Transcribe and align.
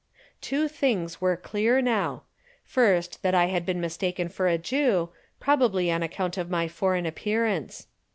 Two 0.41 0.67
things 0.67 1.21
were 1.21 1.37
clear 1.37 1.79
now. 1.79 2.23
First, 2.63 3.23
I 3.23 3.45
had 3.45 3.67
been 3.67 3.79
mistaken 3.79 4.29
for 4.29 4.47
a 4.47 4.57
Jew, 4.57 5.09
probably 5.39 5.91
on 5.91 6.01
account 6.01 6.39
of 6.39 6.49
my 6.49 6.67
foreign 6.67 7.05
appearance. 7.05 7.85